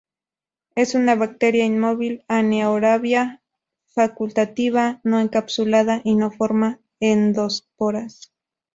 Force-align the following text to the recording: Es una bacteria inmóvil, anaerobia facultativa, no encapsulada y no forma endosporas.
Es 0.73 0.95
una 0.95 1.13
bacteria 1.13 1.63
inmóvil, 1.63 2.23
anaerobia 2.27 3.43
facultativa, 3.85 4.99
no 5.03 5.19
encapsulada 5.19 6.01
y 6.03 6.15
no 6.15 6.31
forma 6.31 6.79
endosporas. 6.99 8.33